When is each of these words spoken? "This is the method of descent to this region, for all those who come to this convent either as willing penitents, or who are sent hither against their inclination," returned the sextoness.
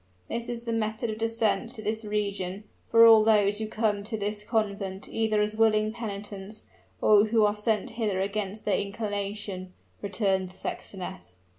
"This 0.29 0.49
is 0.49 0.63
the 0.63 0.73
method 0.73 1.11
of 1.11 1.19
descent 1.19 1.69
to 1.75 1.83
this 1.83 2.03
region, 2.03 2.63
for 2.89 3.05
all 3.05 3.23
those 3.23 3.59
who 3.59 3.67
come 3.67 4.03
to 4.05 4.17
this 4.17 4.43
convent 4.43 5.07
either 5.07 5.43
as 5.43 5.55
willing 5.55 5.93
penitents, 5.93 6.65
or 7.01 7.25
who 7.25 7.45
are 7.45 7.53
sent 7.55 7.91
hither 7.91 8.19
against 8.19 8.65
their 8.65 8.79
inclination," 8.79 9.73
returned 10.01 10.49
the 10.49 10.57
sextoness. 10.57 11.35